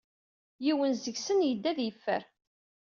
[0.63, 2.23] Yiwen seg-sen yedda ad yeffer.